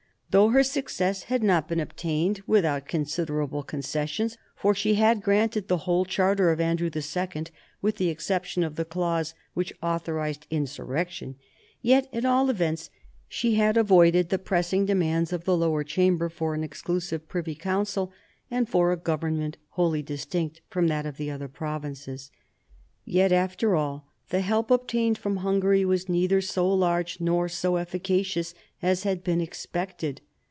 Though 0.31 0.47
4iei 0.47 0.65
su 0.65 0.81
ccess 0.83 1.23
had 1.23 1.43
not 1.43 1.67
been 1.67 1.81
obtained 1.81 2.41
without 2.47 2.83
c 2.83 2.85
18 2.85 2.85
MARIA 2.85 2.85
THERESA 2.85 2.85
chap, 2.85 2.87
i 2.87 2.95
considerable 3.59 3.63
concessions, 3.63 4.37
for 4.55 4.73
she 4.73 4.93
had 4.93 5.21
granted 5.21 5.67
the 5.67 5.79
whole 5.79 6.05
charter 6.05 6.53
of 6.53 6.61
Andrew 6.61 6.89
II. 6.95 7.45
with 7.81 7.97
the 7.97 8.07
exception 8.07 8.63
of 8.63 8.75
the 8.77 8.85
clause 8.85 9.33
which 9.53 9.73
authorised 9.83 10.47
insurrection, 10.49 11.35
yet 11.81 12.07
at 12.13 12.23
all 12.23 12.49
events 12.49 12.89
she 13.27 13.55
had 13.55 13.75
avoided 13.75 14.29
the 14.29 14.39
pressing 14.39 14.85
demands 14.85 15.33
of 15.33 15.43
the 15.43 15.57
Lower 15.57 15.83
Chamber 15.83 16.29
for 16.29 16.53
an 16.53 16.63
exclusive 16.63 17.27
Privy 17.27 17.53
Council, 17.53 18.13
and 18.49 18.69
for 18.69 18.93
a 18.93 18.97
government 18.97 19.57
wholly 19.71 20.01
distinct 20.01 20.61
from 20.69 20.87
that 20.87 21.05
of 21.05 21.17
the 21.17 21.29
other 21.29 21.49
provinces. 21.49 22.31
Yet, 23.03 23.33
after 23.33 23.75
all, 23.75 24.07
the 24.29 24.39
help 24.39 24.71
obtained 24.71 25.17
from 25.17 25.37
Hungary 25.37 25.83
was 25.83 26.07
neither 26.07 26.39
so 26.39 26.73
large 26.73 27.19
nor 27.19 27.49
so 27.49 27.75
efficacious 27.75 28.53
as 28.81 29.03
had 29.03 29.21
been 29.25 29.41
ex 29.41 29.65
pected. 29.65 30.19